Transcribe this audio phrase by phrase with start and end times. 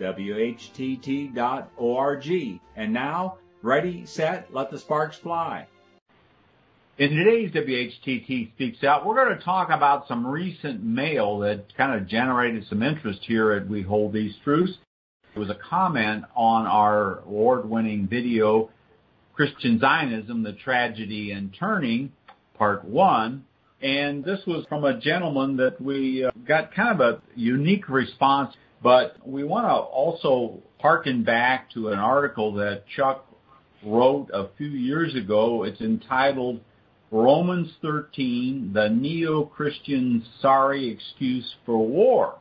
[0.00, 1.40] WHTT.org.
[2.76, 5.66] And now, ready, set, let the sparks fly.
[6.98, 11.98] In today's WHTT Speaks Out, we're going to talk about some recent mail that kind
[11.98, 14.74] of generated some interest here at We Hold These Truths.
[15.34, 18.68] It was a comment on our award-winning video,
[19.32, 22.12] Christian Zionism, The Tragedy and Turning,
[22.58, 23.44] Part 1.
[23.80, 28.54] And this was from a gentleman that we uh, got kind of a unique response,
[28.82, 33.26] but we want to also harken back to an article that Chuck
[33.84, 35.64] wrote a few years ago.
[35.64, 36.60] It's entitled
[37.10, 42.38] Romans 13, the neo-Christian sorry excuse for war.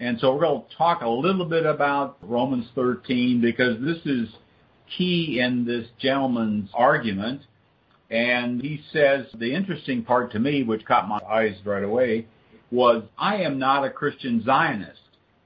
[0.00, 4.28] And so we're going to talk a little bit about Romans 13 because this is
[4.96, 7.42] key in this gentleman's argument.
[8.10, 12.26] And he says the interesting part to me, which caught my eyes right away,
[12.70, 15.00] was I am not a Christian Zionist.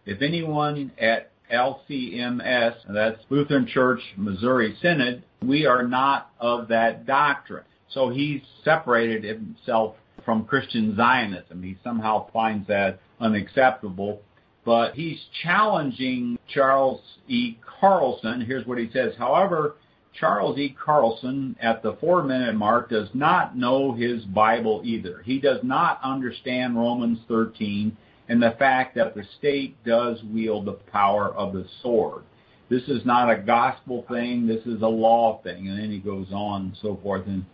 [0.06, 7.64] If anyone at LCMS, that's Lutheran Church Missouri Synod, we are not of that doctrine.
[7.90, 11.62] So he's separated himself from Christian Zionism.
[11.62, 14.22] He somehow finds that unacceptable.
[14.64, 17.58] But he's challenging Charles E.
[17.80, 18.40] Carlson.
[18.40, 19.12] Here's what he says.
[19.18, 19.76] However,
[20.18, 20.74] Charles E.
[20.82, 25.22] Carlson at the four minute mark does not know his Bible either.
[25.24, 27.96] He does not understand Romans 13
[28.28, 32.22] and the fact that the state does wield the power of the sword.
[32.70, 35.68] This is not a gospel thing, this is a law thing.
[35.68, 37.26] And then he goes on and so forth.
[37.26, 37.44] And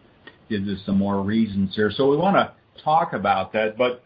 [0.51, 1.91] gives us some more reasons here.
[1.97, 4.03] So we want to talk about that, but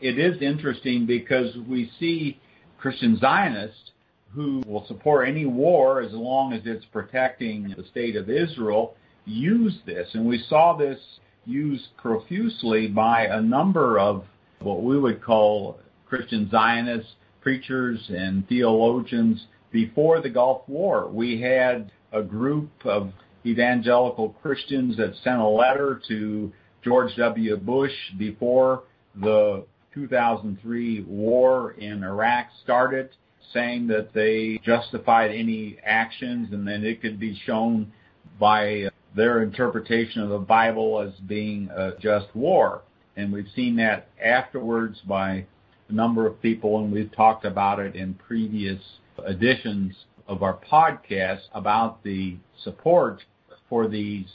[0.00, 2.40] it is interesting because we see
[2.78, 3.92] Christian Zionists
[4.32, 8.94] who will support any war as long as it's protecting the state of Israel
[9.26, 10.08] use this.
[10.14, 10.98] And we saw this
[11.44, 14.24] used profusely by a number of
[14.60, 15.78] what we would call
[16.08, 17.08] Christian Zionist
[17.40, 21.08] preachers and theologians before the Gulf War.
[21.08, 23.12] We had a group of
[23.44, 26.52] evangelical Christians that sent a letter to
[26.82, 27.56] George W.
[27.56, 28.84] Bush before
[29.14, 33.10] the 2003 war in Iraq started,
[33.52, 37.92] saying that they justified any actions and then it could be shown
[38.38, 42.82] by their interpretation of the Bible as being a just war.
[43.16, 45.46] And we've seen that afterwards by
[45.92, 48.80] number of people, and we've talked about it in previous
[49.26, 49.94] editions
[50.28, 53.22] of our podcast about the support
[53.68, 54.26] for these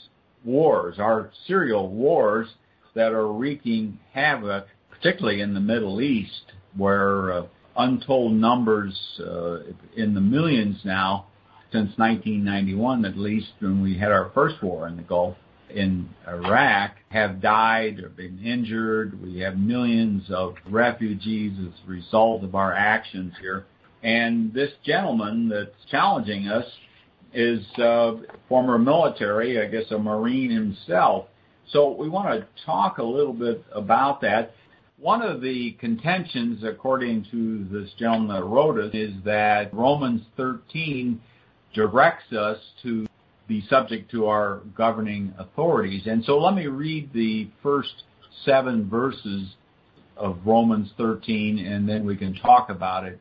[0.44, 2.48] wars, our serial wars
[2.94, 7.46] that are wreaking havoc, particularly in the Middle East, where uh,
[7.76, 9.60] untold numbers uh,
[9.96, 11.26] in the millions now,
[11.72, 15.36] since 1991 at least, when we had our first war in the Gulf,
[15.74, 19.20] in Iraq have died or been injured.
[19.20, 23.66] We have millions of refugees as a result of our actions here.
[24.02, 26.66] And this gentleman that's challenging us
[27.32, 28.16] is uh,
[28.48, 31.26] former military, I guess a Marine himself.
[31.70, 34.54] So we want to talk a little bit about that.
[34.98, 41.20] One of the contentions, according to this gentleman that wrote it, is that Romans 13
[41.74, 43.06] directs us to
[43.48, 46.02] be subject to our governing authorities.
[46.06, 48.04] And so let me read the first
[48.44, 49.54] seven verses
[50.16, 53.20] of Romans 13 and then we can talk about it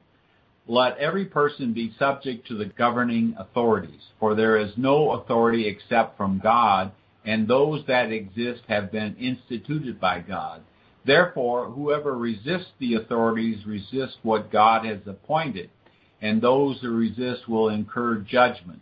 [0.67, 6.17] let every person be subject to the governing authorities, for there is no authority except
[6.17, 6.91] from God,
[7.25, 10.61] and those that exist have been instituted by God.
[11.05, 15.69] Therefore, whoever resists the authorities resists what God has appointed,
[16.21, 18.81] and those who resist will incur judgment.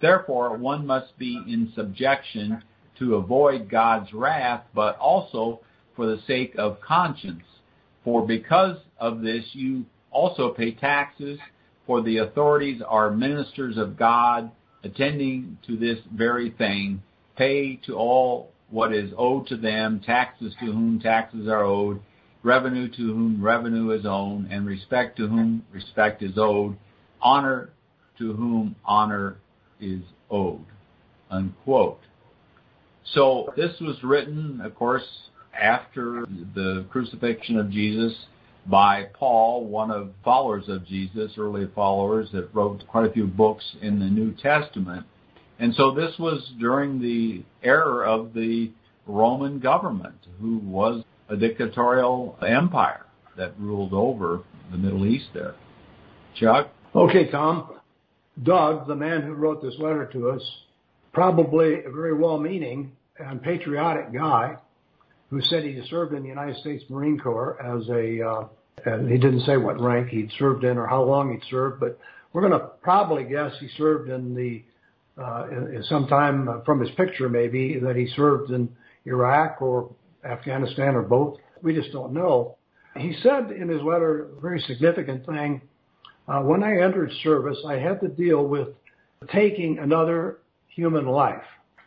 [0.00, 2.62] Therefore, one must be in subjection
[2.98, 5.60] to avoid God's wrath, but also
[5.96, 7.44] for the sake of conscience.
[8.04, 11.38] For because of this you also pay taxes,
[11.86, 14.50] for the authorities are ministers of God
[14.84, 17.02] attending to this very thing,
[17.36, 22.00] pay to all what is owed to them, taxes to whom taxes are owed,
[22.42, 26.76] revenue to whom revenue is owed, and respect to whom respect is owed,
[27.20, 27.70] honor
[28.18, 29.38] to whom honor
[29.80, 30.64] is owed.
[31.30, 32.00] Unquote.
[33.14, 35.04] So this was written, of course,
[35.58, 38.14] after the crucifixion of Jesus
[38.66, 43.64] by Paul, one of followers of Jesus, early followers that wrote quite a few books
[43.80, 45.06] in the New Testament.
[45.58, 48.70] And so this was during the era of the
[49.06, 55.54] Roman government, who was a dictatorial empire that ruled over the Middle East there.
[56.34, 56.68] Chuck?
[56.94, 57.77] Okay, Tom.
[58.42, 60.42] Doug, the man who wrote this letter to us,
[61.12, 64.56] probably a very well-meaning and patriotic guy
[65.30, 68.44] who said he served in the United States Marine Corps as a, uh,
[68.86, 71.98] and he didn't say what rank he'd served in or how long he'd served, but
[72.32, 74.62] we're going to probably guess he served in the,
[75.20, 78.68] uh, in, sometime from his picture maybe that he served in
[79.04, 79.90] Iraq or
[80.24, 81.38] Afghanistan or both.
[81.62, 82.56] We just don't know.
[82.96, 85.60] He said in his letter a very significant thing.
[86.28, 88.68] Uh, when I entered service, I had to deal with
[89.32, 90.38] taking another
[90.68, 91.42] human life.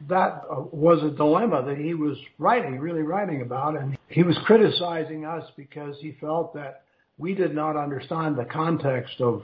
[0.09, 4.37] That uh, was a dilemma that he was writing, really writing about, and he was
[4.45, 6.83] criticizing us because he felt that
[7.19, 9.43] we did not understand the context of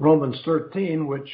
[0.00, 1.30] Romans 13, which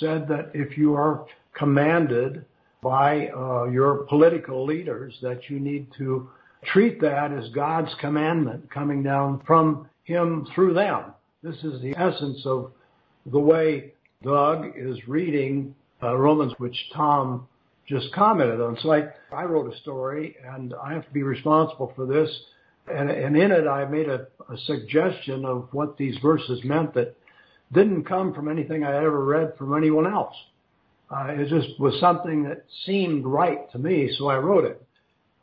[0.00, 2.44] said that if you are commanded
[2.82, 6.28] by uh, your political leaders that you need to
[6.72, 11.12] treat that as God's commandment coming down from Him through them.
[11.42, 12.70] This is the essence of
[13.24, 17.48] the way Doug is reading uh, Romans, which Tom
[17.88, 18.76] just commented on.
[18.82, 22.30] So I, I wrote a story and I have to be responsible for this.
[22.94, 27.16] And, and in it, I made a, a suggestion of what these verses meant that
[27.72, 30.34] didn't come from anything I ever read from anyone else.
[31.10, 34.82] Uh, it just was something that seemed right to me, so I wrote it.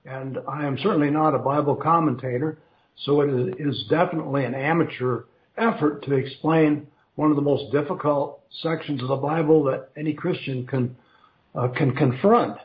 [0.05, 2.59] And I am certainly not a Bible commentator,
[2.97, 5.23] so it is definitely an amateur
[5.57, 10.65] effort to explain one of the most difficult sections of the Bible that any Christian
[10.68, 10.95] can
[11.56, 12.57] uh, can confront.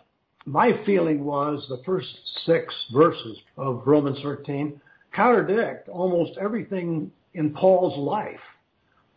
[0.45, 2.09] My feeling was the first
[2.45, 4.81] six verses of Romans 13
[5.15, 8.41] contradict almost everything in Paul's life.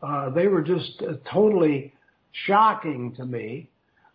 [0.01, 1.93] Uh, they were just uh, totally
[2.45, 3.69] shocking to me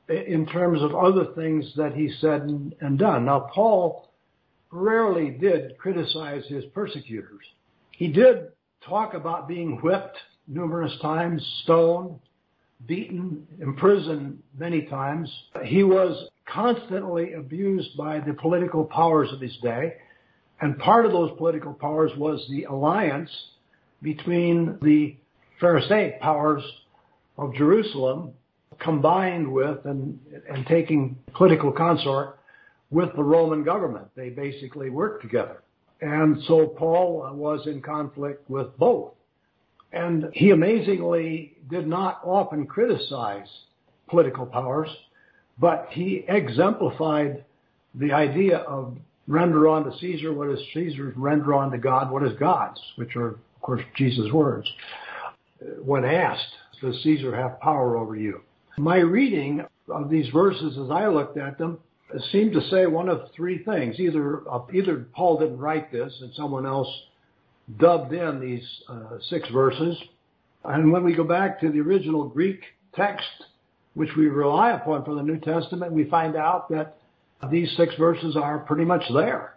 [0.09, 3.25] in terms of other things that he said and, and done.
[3.25, 4.11] Now, Paul
[4.71, 7.45] rarely did criticize his persecutors.
[7.93, 8.49] He did
[8.87, 10.17] talk about being whipped
[10.47, 12.19] numerous times, stoned,
[12.87, 15.31] beaten, imprisoned many times.
[15.65, 19.95] He was constantly abused by the political powers of his day.
[20.61, 23.31] And part of those political powers was the alliance
[24.03, 25.17] between the
[25.61, 26.63] Pharisaic powers
[27.39, 28.33] of Jerusalem
[28.79, 30.19] combined with and,
[30.49, 32.39] and taking political consort
[32.91, 34.09] with the Roman government.
[34.17, 35.63] They basically worked together.
[36.01, 39.13] And so Paul was in conflict with both.
[39.93, 43.49] And he amazingly did not often criticize
[44.09, 44.89] political powers,
[45.59, 47.45] but he exemplified
[47.95, 52.81] the idea of render unto Caesar what is Caesar's, render unto God what is God's,
[52.97, 54.69] which are, of course, Jesus' words.
[55.85, 58.41] When asked, does Caesar have power over you?
[58.79, 61.79] My reading of these verses as I looked at them
[62.33, 63.99] seemed to say one of three things.
[63.99, 66.89] Either, uh, either Paul didn't write this and someone else
[67.79, 69.97] dubbed in these uh, six verses.
[70.65, 72.61] And when we go back to the original Greek
[72.95, 73.27] text,
[73.95, 76.99] which we rely upon for the New Testament, we find out that
[77.51, 79.57] these six verses are pretty much there.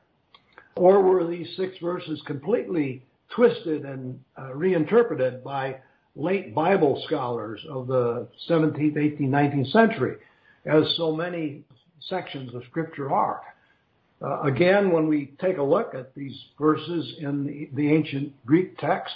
[0.75, 5.77] Or were these six verses completely twisted and uh, reinterpreted by
[6.15, 10.17] late Bible scholars of the 17th, 18th, 19th century,
[10.65, 11.63] as so many
[12.10, 13.41] sections of Scripture are.
[14.22, 18.77] Uh, again, when we take a look at these verses in the, the ancient Greek
[18.77, 19.15] text,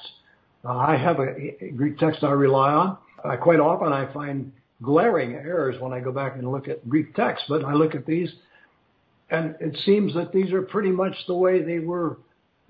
[0.66, 2.98] uh, I have a, a, Greek text I rely on.
[3.24, 4.52] Uh, quite often I find
[4.84, 8.06] glaring errors when I go back and look at Greek texts, but I look at
[8.06, 8.32] these
[9.30, 12.18] and it seems that these are pretty much the way they were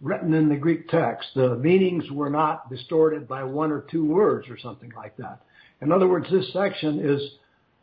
[0.01, 1.29] written in the Greek text.
[1.35, 5.41] The meanings were not distorted by one or two words or something like that.
[5.81, 7.21] In other words, this section is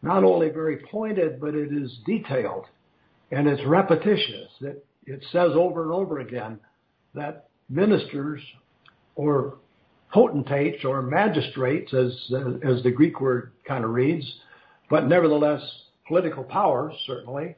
[0.04, 2.66] not only very pointed, but it is detailed
[3.30, 4.48] and it's repetitious.
[4.60, 6.60] That it says over and over again
[7.14, 8.40] that ministers
[9.16, 9.56] or
[10.12, 12.12] potentates or magistrates, as
[12.62, 14.30] as the Greek word kind of reads,
[14.90, 15.62] but nevertheless
[16.06, 17.56] political powers certainly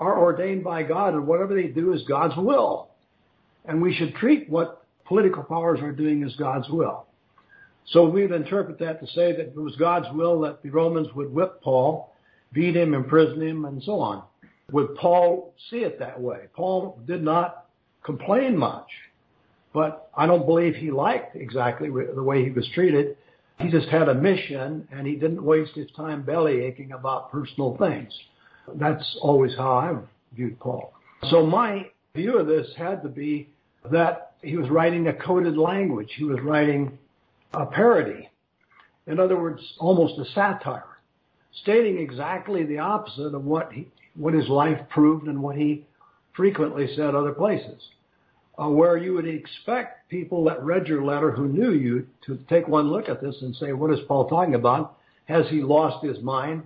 [0.00, 2.90] are ordained by God, and whatever they do is God's will.
[3.64, 7.06] And we should treat what political powers are doing as God's will.
[7.86, 11.32] So we'd interpret that to say that it was God's will that the Romans would
[11.32, 12.14] whip Paul
[12.52, 14.22] beat him, imprison him, and so on.
[14.72, 16.46] Would Paul see it that way?
[16.54, 17.66] Paul did not
[18.04, 18.88] complain much,
[19.72, 23.16] but I don't believe he liked exactly the way he was treated.
[23.58, 27.76] He just had a mission and he didn't waste his time belly aching about personal
[27.76, 28.12] things.
[28.74, 29.96] That's always how I
[30.34, 30.92] viewed Paul.
[31.30, 33.48] So my view of this had to be
[33.90, 36.10] that he was writing a coded language.
[36.16, 36.98] He was writing
[37.54, 38.28] a parody.
[39.06, 40.98] In other words, almost a satire,
[41.62, 45.86] stating exactly the opposite of what he, what his life proved and what he
[46.34, 47.82] frequently said other places.
[48.56, 52.68] Uh, where you would expect people that read your letter who knew you to take
[52.68, 54.96] one look at this and say, what is Paul talking about?
[55.24, 56.64] Has he lost his mind?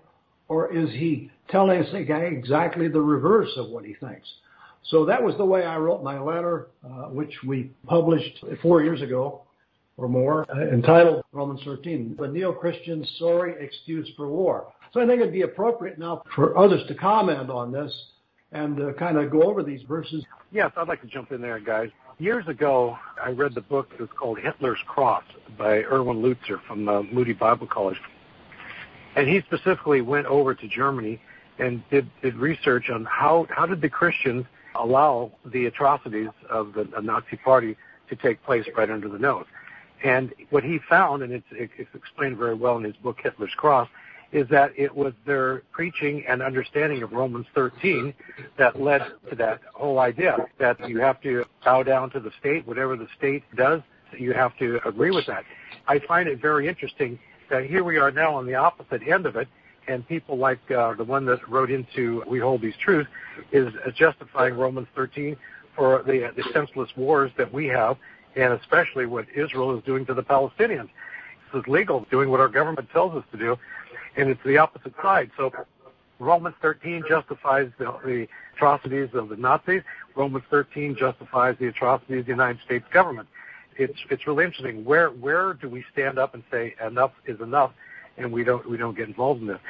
[0.49, 4.28] Or is he telling us exactly the reverse of what he thinks?
[4.85, 9.00] So that was the way I wrote my letter, uh, which we published four years
[9.00, 9.42] ago
[9.99, 14.73] or more, uh, entitled Romans 13, the neo-Christian sorry excuse for war.
[14.95, 17.93] So I think it'd be appropriate now for others to comment on this
[18.52, 20.25] and uh, kind of go over these verses.
[20.52, 21.90] Yes, I'd like to jump in there, guys.
[22.19, 25.25] Years ago, I read the book that's called Hitler's Cross
[25.59, 27.99] by Erwin Lutzer from Moody Bible College.
[29.17, 31.21] And he specifically went over to Germany
[31.59, 36.88] and did, did research on how, how did the Christians allow the atrocities of the
[37.02, 37.76] Nazi party
[38.09, 39.45] to take place right under the nose.
[40.05, 43.88] And what he found, and it's, it's explained very well in his book Hitler's Cross,
[44.33, 48.12] is that it was their preaching and understanding of Romans 13
[48.59, 49.00] that led
[49.31, 53.09] to that whole idea that you have to bow down to the state, whatever the
[53.17, 53.81] state does,
[54.19, 55.45] you have to agree with that.
[55.87, 57.19] I find it very interesting
[57.50, 59.49] that here we are now on the opposite end of it,
[59.87, 63.09] and people like uh, the one that wrote into We Hold These Truths
[63.52, 65.37] is justifying Romans 13
[65.75, 67.97] for the, the senseless wars that we have,
[68.38, 70.88] and especially what Israel is doing to the Palestinians.
[71.52, 73.57] This is legal, doing what our government tells us to do,
[74.16, 75.30] and it's the opposite side.
[75.37, 75.52] So
[76.21, 79.83] Romans 13 justifies the, the atrocities of the Nazis.
[80.14, 83.28] Romans 13 justifies the atrocities of the United States government.
[83.76, 84.85] It's it's really interesting.
[84.85, 87.73] Where where do we stand up and say enough is enough,
[88.16, 89.61] and we don't we don't get involved in this?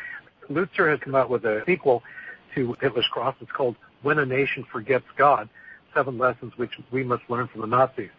[0.50, 2.02] Lutzer has come out with a sequel
[2.54, 3.36] to Hitler's Cross.
[3.40, 5.50] It's called When a Nation Forgets God:
[5.94, 8.10] Seven Lessons Which We Must Learn from the Nazis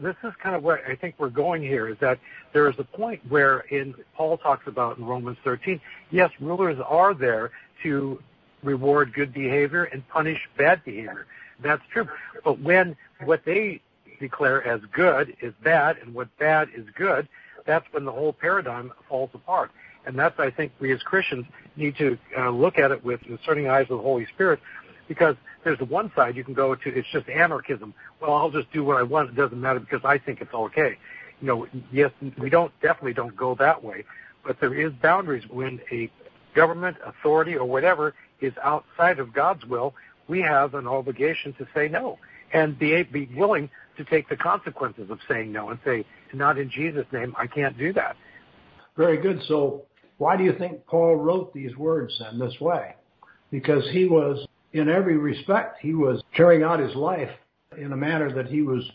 [0.00, 2.18] this is kind of where I think we're going here is that
[2.52, 7.14] there is a point where in Paul talks about in Romans 13, yes, rulers are
[7.14, 7.50] there
[7.82, 8.22] to
[8.62, 11.26] reward good behavior and punish bad behavior.
[11.62, 12.08] That's true.
[12.44, 13.80] But when what they
[14.20, 17.28] declare as good is bad and what bad is good,
[17.66, 19.70] that's when the whole paradigm falls apart.
[20.06, 21.44] And that's, I think, we as Christians
[21.76, 24.60] need to uh, look at it with discerning eyes of the Holy Spirit
[25.08, 27.94] because there's the one side you can go to, it's just anarchism.
[28.20, 29.30] Well, I'll just do what I want.
[29.30, 30.96] It doesn't matter because I think it's okay.
[31.40, 34.04] You know, yes, we don't, definitely don't go that way,
[34.44, 36.10] but there is boundaries when a
[36.54, 39.94] government, authority, or whatever is outside of God's will,
[40.28, 42.18] we have an obligation to say no
[42.52, 46.70] and be, be willing to take the consequences of saying no and say, not in
[46.70, 48.16] Jesus' name, I can't do that.
[48.96, 49.40] Very good.
[49.46, 49.84] So
[50.18, 52.94] why do you think Paul wrote these words in this way?
[53.50, 57.30] Because he was in every respect, he was carrying out his life
[57.76, 58.88] in a manner that he was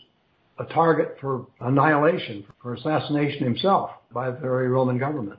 [0.58, 5.38] a target for annihilation, for assassination himself by the very Roman government.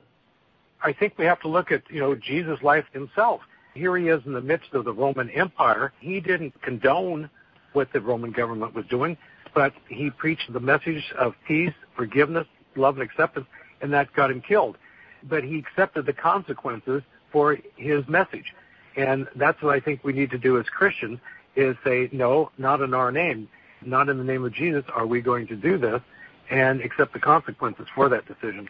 [0.83, 3.41] I think we have to look at, you know, Jesus' life himself.
[3.73, 5.93] Here he is in the midst of the Roman Empire.
[5.99, 7.29] He didn't condone
[7.73, 9.17] what the Roman government was doing,
[9.53, 13.47] but he preached the message of peace, forgiveness, love, and acceptance,
[13.81, 14.77] and that got him killed.
[15.23, 17.01] But he accepted the consequences
[17.31, 18.53] for his message.
[18.97, 21.19] And that's what I think we need to do as Christians
[21.55, 23.47] is say, no, not in our name,
[23.85, 26.01] not in the name of Jesus are we going to do this
[26.49, 28.69] and accept the consequences for that decision.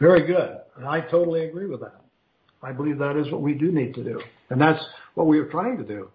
[0.00, 0.58] Very good.
[0.76, 2.00] And I totally agree with that.
[2.62, 4.20] I believe that is what we do need to do.
[4.50, 4.82] And that's
[5.14, 6.10] what we are trying to do.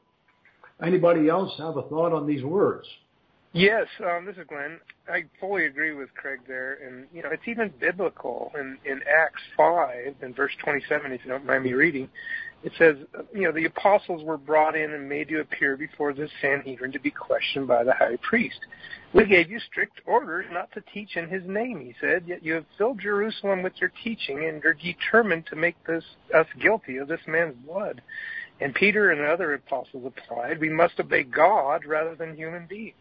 [0.81, 2.87] Anybody else have a thought on these words?
[3.53, 4.79] Yes, um, this is Glenn.
[5.07, 8.51] I fully agree with Craig there, and you know it's even biblical.
[8.59, 12.09] In in Acts five, in verse twenty-seven, if you don't mind me reading,
[12.63, 12.95] it says,
[13.33, 16.99] you know, the apostles were brought in and made to appear before the Sanhedrin to
[16.99, 18.59] be questioned by the high priest.
[19.13, 22.53] We gave you strict orders not to teach in his name, he said, yet you
[22.53, 27.09] have filled Jerusalem with your teaching and are determined to make this us guilty of
[27.09, 28.01] this man's blood.
[28.61, 32.95] And Peter and other apostles applied, we must obey God rather than human beings.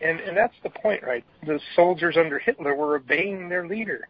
[0.00, 1.24] And and that's the point, right?
[1.46, 4.08] The soldiers under Hitler were obeying their leader,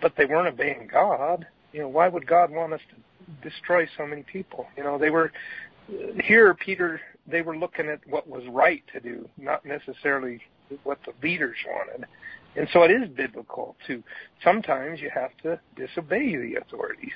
[0.00, 1.46] but they weren't obeying God.
[1.72, 2.96] You know, why would God want us to
[3.42, 4.66] destroy so many people.
[4.76, 5.32] You know, they were
[6.22, 7.00] here, Peter.
[7.26, 10.40] They were looking at what was right to do, not necessarily
[10.84, 12.06] what the leaders wanted.
[12.56, 14.02] And so it is biblical to
[14.42, 17.12] sometimes you have to disobey the authorities.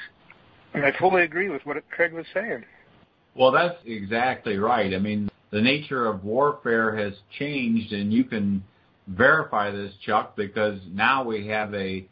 [0.75, 2.65] And I fully agree with what Craig was saying.
[3.35, 4.93] Well, that's exactly right.
[4.93, 8.63] I mean, the nature of warfare has changed, and you can
[9.09, 12.07] verify this, Chuck, because now we have a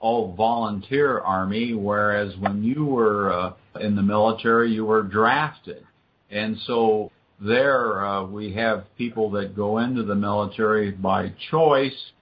[0.00, 5.86] all volunteer army, whereas when you were uh, in the military, you were drafted.
[6.30, 7.10] And so
[7.40, 12.12] there uh, we have people that go into the military by choice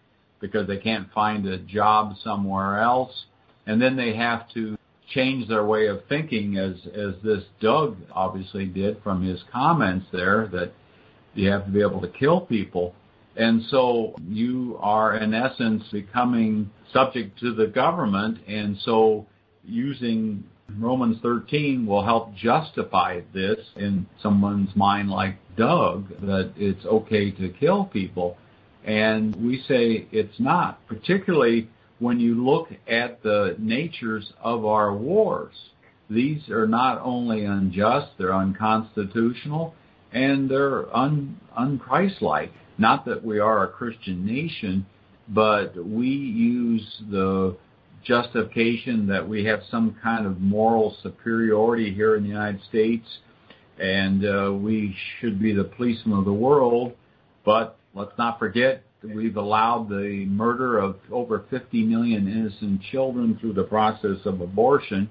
[0.41, 3.25] because they can't find a job somewhere else.
[3.67, 4.77] And then they have to
[5.11, 10.49] change their way of thinking as, as this Doug obviously did from his comments there
[10.53, 10.73] that
[11.35, 12.95] you have to be able to kill people.
[13.37, 19.27] And so you are in essence becoming subject to the government and so
[19.65, 20.45] using
[20.79, 27.49] Romans 13 will help justify this in someone's mind like Doug that it's okay to
[27.49, 28.37] kill people.
[28.85, 35.55] And we say it's not, particularly when you look at the natures of our wars.
[36.11, 39.75] These are not only unjust, they're unconstitutional,
[40.13, 42.51] and they're un, unchristlike.
[42.79, 44.87] Not that we are a Christian nation,
[45.29, 47.57] but we use the
[48.05, 53.07] justification that we have some kind of moral superiority here in the United States
[53.79, 56.93] and uh, we should be the policemen of the world.
[57.45, 63.55] But let's not forget we've allowed the murder of over 50 million innocent children through
[63.55, 65.11] the process of abortion.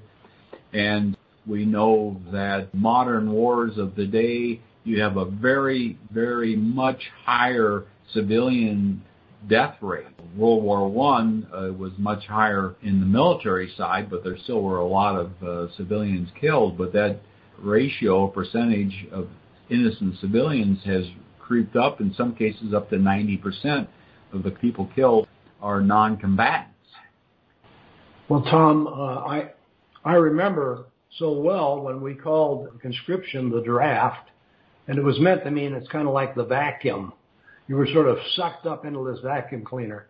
[0.74, 1.15] And
[1.46, 7.85] we know that modern wars of the day, you have a very, very much higher
[8.13, 9.01] civilian
[9.49, 10.05] death rate.
[10.37, 14.79] World War One uh, was much higher in the military side, but there still were
[14.79, 16.77] a lot of uh, civilians killed.
[16.77, 17.19] But that
[17.59, 19.27] ratio, percentage of
[19.69, 21.05] innocent civilians has
[21.39, 23.87] creeped up, in some cases up to 90%
[24.31, 25.27] of the people killed
[25.61, 26.69] are non-combatants.
[28.29, 29.51] Well, Tom, uh, I
[30.05, 30.85] I remember
[31.17, 34.29] so well when we called conscription the draft,
[34.87, 37.13] and it was meant to mean it's kind of like the vacuum.
[37.67, 40.07] You were sort of sucked up into this vacuum cleaner,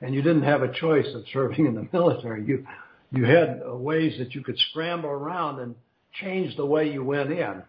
[0.00, 2.44] and you didn't have a choice of serving in the military.
[2.44, 2.66] You
[3.10, 5.76] you had ways that you could scramble around and
[6.12, 7.62] change the way you went in.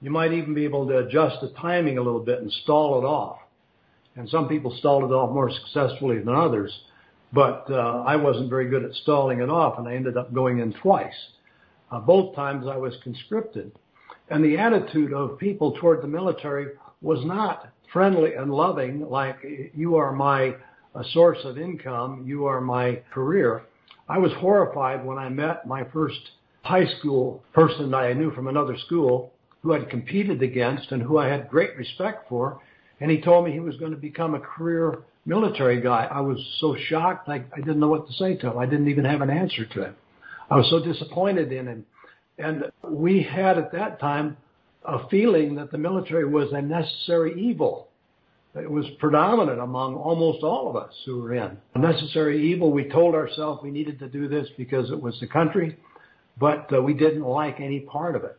[0.00, 3.04] You might even be able to adjust the timing a little bit and stall it
[3.04, 3.38] off.
[4.16, 6.72] And some people stalled it off more successfully than others.
[7.32, 10.58] But uh, I wasn't very good at stalling it off, and I ended up going
[10.58, 11.14] in twice.
[11.90, 13.72] Uh, both times I was conscripted.
[14.28, 16.68] And the attitude of people toward the military
[17.00, 19.36] was not friendly and loving, like
[19.74, 20.54] you are my
[20.94, 23.62] a source of income, you are my career.
[24.08, 26.20] I was horrified when I met my first
[26.62, 29.32] high school person that I knew from another school
[29.62, 32.60] who I'd competed against and who I had great respect for.
[33.00, 36.06] And he told me he was going to become a career military guy.
[36.10, 38.58] I was so shocked, I, I didn't know what to say to him.
[38.58, 39.96] I didn't even have an answer to him.
[40.50, 41.86] I was so disappointed in him.
[42.38, 44.36] And we had at that time
[44.84, 47.88] a feeling that the military was a necessary evil.
[48.54, 51.56] It was predominant among almost all of us who were in.
[51.74, 55.26] A necessary evil, we told ourselves we needed to do this because it was the
[55.26, 55.78] country
[56.38, 58.38] but uh, we didn't like any part of it.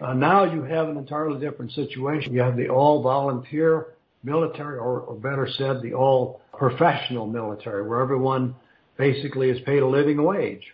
[0.00, 2.34] Uh, now you have an entirely different situation.
[2.34, 3.88] You have the all volunteer
[4.22, 8.54] military, or, or better said, the all professional military, where everyone
[8.98, 10.64] basically is paid a living wage.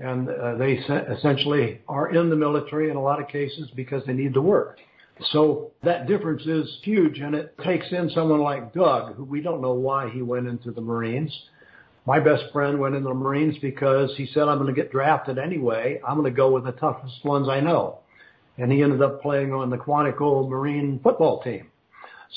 [0.00, 4.14] And uh, they essentially are in the military in a lot of cases because they
[4.14, 4.78] need to work.
[5.32, 9.60] So that difference is huge, and it takes in someone like Doug, who we don't
[9.60, 11.30] know why he went into the Marines.
[12.06, 15.36] My best friend went in the Marines because he said, I'm going to get drafted
[15.38, 16.00] anyway.
[16.06, 17.98] I'm going to go with the toughest ones I know.
[18.56, 21.68] And he ended up playing on the Quantico Marine football team.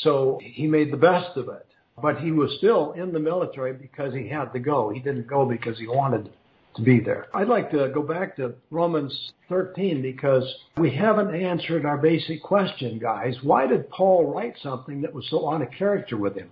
[0.02, 1.66] So he made the best of it.
[2.02, 4.90] But he was still in the military because he had to go.
[4.90, 6.32] He didn't go because he wanted to
[6.82, 7.28] be there.
[7.34, 10.44] I'd like to go back to Romans 13 because
[10.78, 13.36] we haven't answered our basic question, guys.
[13.44, 16.50] Why did Paul write something that was so on a character with him?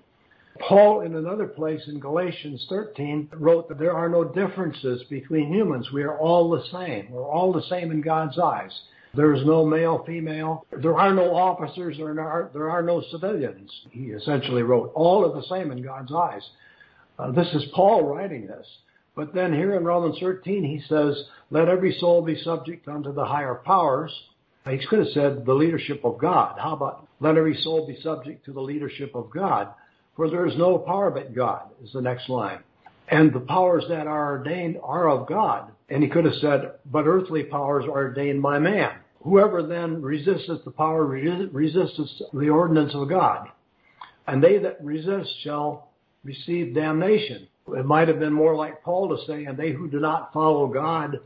[0.67, 5.91] Paul, in another place in Galatians 13, wrote that there are no differences between humans.
[5.91, 7.09] We are all the same.
[7.11, 8.71] We're all the same in God's eyes.
[9.13, 10.65] There is no male, female.
[10.71, 11.97] There are no officers.
[11.97, 13.71] There are, there are no civilians.
[13.91, 16.43] He essentially wrote, all are the same in God's eyes.
[17.19, 18.65] Uh, this is Paul writing this.
[19.15, 23.25] But then here in Romans 13, he says, let every soul be subject unto the
[23.25, 24.11] higher powers.
[24.69, 26.57] He could have said the leadership of God.
[26.59, 29.69] How about let every soul be subject to the leadership of God?
[30.15, 32.59] For there is no power but God, is the next line.
[33.09, 35.71] And the powers that are ordained are of God.
[35.89, 38.91] And he could have said, but earthly powers are ordained by man.
[39.23, 43.49] Whoever then resisteth the power resisteth the ordinance of God.
[44.27, 45.89] And they that resist shall
[46.23, 47.47] receive damnation.
[47.67, 50.67] It might have been more like Paul to say, and they who do not follow
[50.67, 51.19] God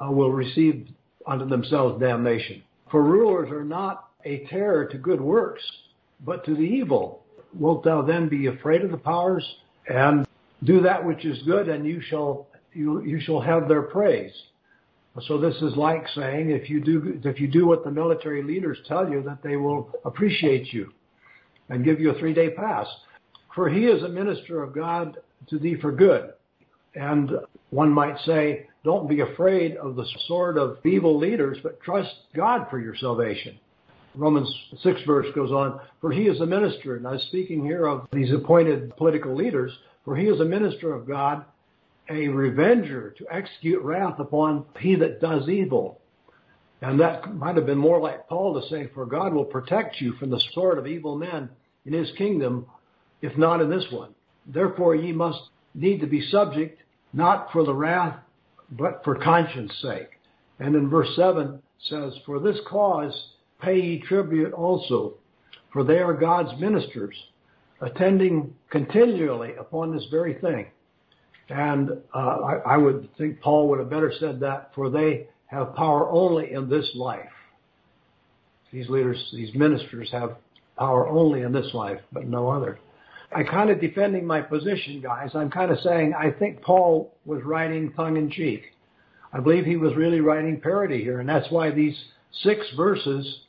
[0.00, 0.88] uh, will receive
[1.26, 2.62] unto themselves damnation.
[2.90, 5.62] For rulers are not a terror to good works,
[6.24, 7.22] but to the evil.
[7.58, 9.46] Wilt thou then be afraid of the powers
[9.88, 10.26] and
[10.64, 14.32] do that which is good, and you shall you, you shall have their praise.
[15.26, 18.78] So this is like saying if you do if you do what the military leaders
[18.86, 20.92] tell you, that they will appreciate you
[21.68, 22.86] and give you a three day pass.
[23.54, 26.32] For he is a minister of God to thee for good.
[26.94, 27.30] And
[27.70, 32.66] one might say, don't be afraid of the sword of evil leaders, but trust God
[32.70, 33.58] for your salvation.
[34.14, 38.08] Romans 6 verse goes on, for he is a minister, and I'm speaking here of
[38.12, 39.72] these appointed political leaders,
[40.04, 41.44] for he is a minister of God,
[42.08, 46.00] a revenger to execute wrath upon he that does evil.
[46.82, 50.14] And that might have been more like Paul to say, for God will protect you
[50.14, 51.50] from the sword of evil men
[51.84, 52.66] in his kingdom,
[53.22, 54.14] if not in this one.
[54.52, 55.40] Therefore ye must
[55.74, 56.80] need to be subject,
[57.12, 58.16] not for the wrath,
[58.70, 60.10] but for conscience sake.
[60.58, 63.12] And in verse 7 says, For this cause
[63.60, 65.14] pay ye tribute also,
[65.72, 67.14] for they are God's ministers,
[67.80, 70.66] attending continually upon this very thing.
[71.48, 75.74] And uh, I, I would think Paul would have better said that, for they have
[75.74, 77.28] power only in this life.
[78.72, 80.36] These leaders, these ministers have
[80.78, 82.78] power only in this life, but no other.
[83.32, 85.30] I'm kind of defending my position, guys.
[85.34, 88.62] I'm kind of saying I think Paul was writing tongue in cheek.
[89.32, 91.96] I believe he was really writing parody here, and that's why these
[92.42, 93.42] six verses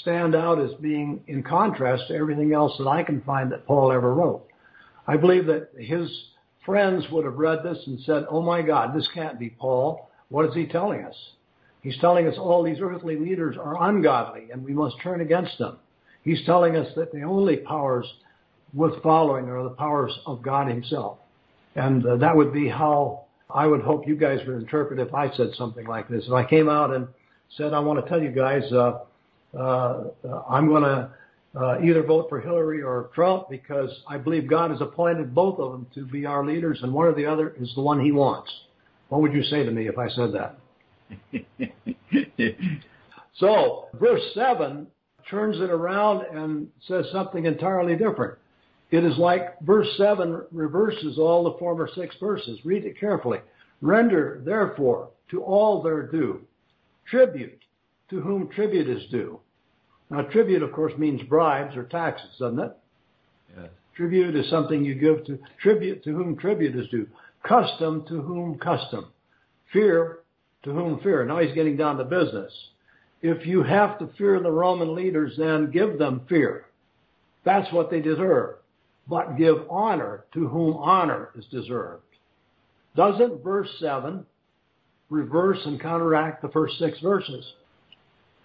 [0.00, 3.92] stand out as being in contrast to everything else that I can find that Paul
[3.92, 4.46] ever wrote.
[5.06, 6.10] I believe that his
[6.64, 10.10] friends would have read this and said, Oh my God, this can't be Paul.
[10.28, 11.16] What is he telling us?
[11.82, 15.78] He's telling us all these earthly leaders are ungodly and we must turn against them.
[16.22, 18.06] He's telling us that the only powers
[18.74, 21.18] worth following are the powers of God himself.
[21.76, 25.34] And uh, that would be how I would hope you guys would interpret if I
[25.36, 26.24] said something like this.
[26.26, 27.06] If I came out and
[27.56, 29.00] said, I want to tell you guys, uh,
[29.56, 30.04] uh,
[30.48, 31.10] I'm going to
[31.56, 35.72] uh, either vote for Hillary or Trump because I believe God has appointed both of
[35.72, 38.50] them to be our leaders, and one or the other is the one He wants.
[39.08, 40.58] What would you say to me if I said that?
[43.38, 44.86] so, verse 7
[45.30, 48.38] turns it around and says something entirely different.
[48.94, 52.60] It is like verse 7 reverses all the former six verses.
[52.64, 53.40] Read it carefully.
[53.80, 56.42] Render, therefore, to all their due,
[57.04, 57.58] tribute
[58.10, 59.40] to whom tribute is due.
[60.10, 62.76] Now, tribute, of course, means bribes or taxes, doesn't it?
[63.56, 63.70] Yes.
[63.96, 67.08] Tribute is something you give to tribute to whom tribute is due.
[67.42, 69.06] Custom to whom custom.
[69.72, 70.20] Fear
[70.62, 71.24] to whom fear.
[71.24, 72.52] Now he's getting down to business.
[73.22, 76.66] If you have to fear the Roman leaders, then give them fear.
[77.44, 78.58] That's what they deserve.
[79.08, 82.02] But give honor to whom honor is deserved.
[82.96, 84.24] Doesn't verse 7
[85.10, 87.44] reverse and counteract the first six verses?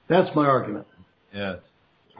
[0.07, 0.87] That's my argument.
[1.33, 1.59] Yes.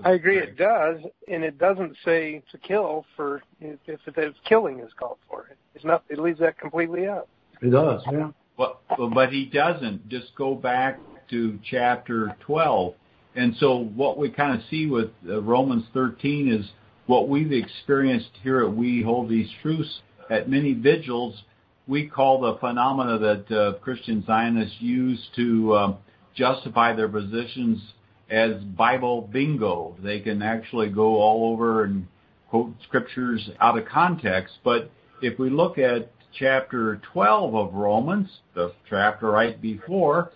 [0.04, 0.38] I agree.
[0.38, 5.50] It does, and it doesn't say to kill for if, if killing is called for.
[5.76, 6.04] It's not.
[6.10, 7.28] It leaves that completely out.
[7.62, 8.02] It does.
[8.12, 8.32] Yeah.
[8.58, 8.80] Well,
[9.14, 10.08] but he doesn't.
[10.08, 11.00] Just go back
[11.30, 12.94] to chapter 12.
[13.36, 16.66] And so what we kind of see with uh, Romans 13 is
[17.10, 21.42] what we've experienced here at We Hold These Truths at many vigils.
[21.88, 25.98] We call the phenomena that uh, Christian Zionists use to um,
[26.36, 27.82] justify their positions
[28.30, 29.96] as Bible bingo.
[30.04, 32.06] They can actually go all over and
[32.52, 34.60] quote scriptures out of context.
[34.64, 34.92] But
[35.24, 40.32] if we look at chapter 12 of Romans, the chapter right before,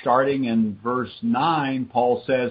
[0.00, 2.50] starting in verse 9, Paul says,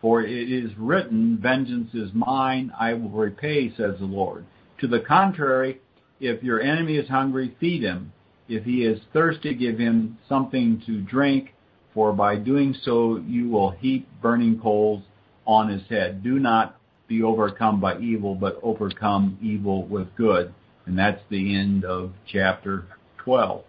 [0.00, 4.44] for it is written, Vengeance is mine, I will repay, says the Lord.
[4.80, 5.80] To the contrary,
[6.20, 8.12] if your enemy is hungry, feed him.
[8.48, 11.54] If he is thirsty, give him something to drink
[11.94, 15.02] for by doing so you will heap burning coals
[15.46, 16.22] on his head.
[16.22, 20.54] Do not be overcome by evil, but overcome evil with good.
[20.86, 22.86] And that's the end of chapter
[23.24, 23.64] 12.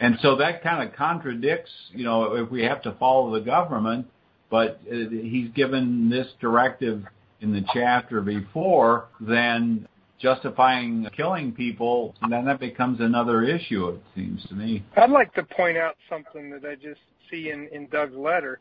[0.00, 4.06] And so that kind of contradicts, you know, if we have to follow the government,
[4.54, 7.02] but uh, he's given this directive
[7.40, 9.88] in the chapter before, then
[10.20, 14.84] justifying killing people, and then that becomes another issue, it seems to me.
[14.96, 18.60] I'd like to point out something that I just see in, in Doug's letter.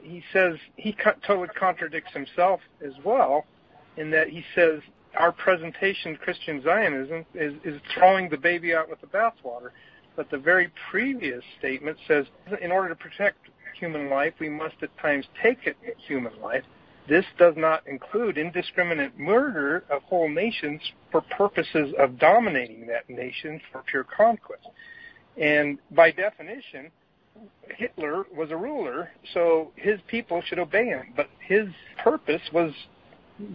[0.00, 3.46] He says he co- totally contradicts himself as well
[3.96, 4.78] in that he says
[5.18, 9.70] our presentation of Christian Zionism is, is throwing the baby out with the bathwater.
[10.14, 12.26] But the very previous statement says
[12.62, 13.38] in order to protect
[13.78, 16.64] human life, we must at times take it human life.
[17.08, 20.80] This does not include indiscriminate murder of whole nations
[21.12, 24.66] for purposes of dominating that nation for pure conquest.
[25.40, 26.90] And by definition,
[27.68, 31.12] Hitler was a ruler, so his people should obey him.
[31.14, 31.68] But his
[32.02, 32.72] purpose was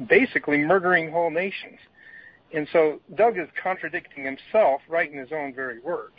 [0.07, 1.79] basically murdering whole nations.
[2.53, 6.15] And so Doug is contradicting himself right in his own very words.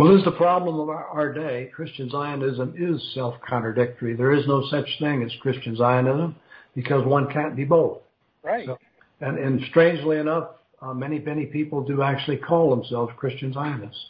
[0.00, 1.70] Well, this is the problem of our our day.
[1.74, 4.16] Christian Zionism is self-contradictory.
[4.16, 6.36] There is no such thing as Christian Zionism
[6.74, 7.98] because one can't be both.
[8.42, 8.64] Right.
[8.64, 8.78] So,
[9.20, 14.06] and, and strangely enough, uh, many, many people do actually call themselves Christian Zionists.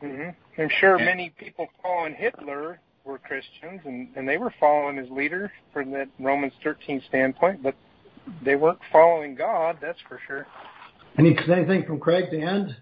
[0.00, 0.62] Mm-hmm.
[0.62, 5.50] I'm sure many people following Hitler were Christians, and, and they were following his leader
[5.72, 7.74] from that Romans 13 standpoint, but
[8.44, 10.46] they weren't following God, that's for sure.
[11.18, 12.76] Any, anything from Craig to end?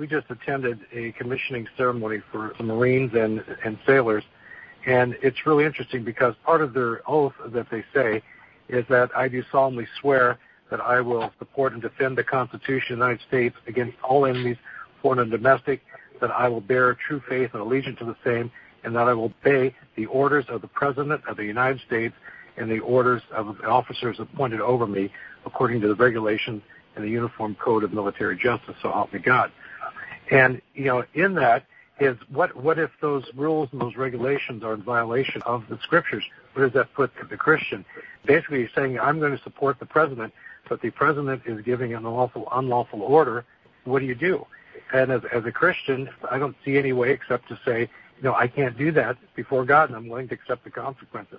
[0.00, 4.24] We just attended a commissioning ceremony for Marines and, and sailors,
[4.86, 8.22] and it's really interesting because part of their oath that they say
[8.70, 10.38] is that I do solemnly swear
[10.70, 14.56] that I will support and defend the Constitution of the United States against all enemies,
[15.02, 15.82] foreign and domestic,
[16.22, 18.50] that I will bear true faith and allegiance to the same,
[18.84, 22.14] and that I will obey the orders of the President of the United States
[22.56, 25.12] and the orders of the officers appointed over me
[25.44, 26.62] according to the regulations
[26.96, 29.52] and the Uniform Code of Military Justice, so help me God.
[30.30, 31.64] And, you know, in that
[31.98, 36.24] is what, what if those rules and those regulations are in violation of the scriptures?
[36.54, 37.84] Where does that put the Christian?
[38.24, 40.32] Basically, he's saying, I'm going to support the president,
[40.68, 43.44] but the president is giving an unlawful, unlawful order.
[43.84, 44.46] What do you do?
[44.92, 48.34] And as, as a Christian, I don't see any way except to say, you know,
[48.34, 51.38] I can't do that before God, and I'm willing to accept the consequences.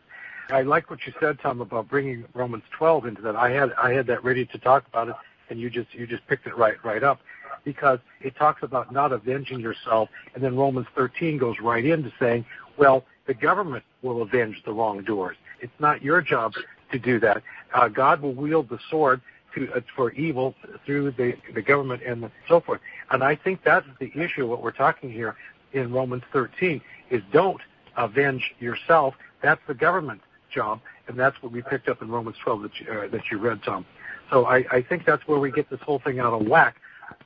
[0.50, 3.36] I like what you said, Tom, about bringing Romans 12 into that.
[3.36, 5.16] I had I had that ready to talk about it,
[5.50, 7.22] and you just you just picked it right right up
[7.64, 12.46] because it talks about not avenging yourself, and then Romans 13 goes right into saying,
[12.78, 15.38] well, the government will avenge the wrongdoers.
[15.60, 16.54] It's not your job
[16.92, 17.44] to do that.
[17.74, 19.22] Uh, God will wield the sword
[19.56, 22.82] to, uh, for evil through the, the government and so forth.
[23.12, 24.48] And I think that's the issue.
[24.48, 25.36] What we're talking here
[25.74, 27.62] in Romans 13 is don't
[27.98, 29.14] avenge yourself.
[29.42, 32.92] That's the government's job, and that's what we picked up in Romans 12 that you,
[32.92, 33.86] uh, that you read, Tom.
[34.30, 36.76] So I, I think that's where we get this whole thing out of whack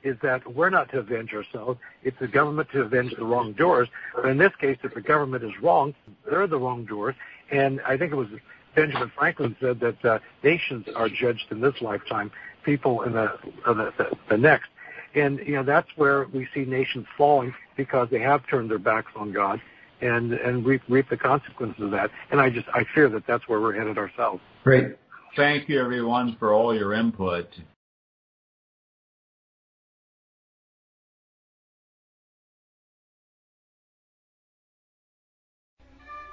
[0.02, 1.78] is that we're not to avenge ourselves.
[2.02, 3.88] It's the government to avenge the wrongdoers.
[4.14, 5.94] But in this case, if the government is wrong,
[6.28, 7.14] they're the wrongdoers.
[7.50, 8.28] And I think it was
[8.74, 12.30] Benjamin Franklin said that uh, nations are judged in this lifetime,
[12.64, 13.32] people in the,
[13.66, 14.68] uh, the, the, the next.
[15.14, 19.10] And, you know, that's where we see nations falling because they have turned their backs
[19.16, 19.60] on God
[20.02, 22.10] and, and reap, reap the consequences of that.
[22.30, 24.42] And I just, I fear that that's where we're headed ourselves.
[24.62, 24.96] Great.
[25.36, 27.48] Thank you everyone for all your input.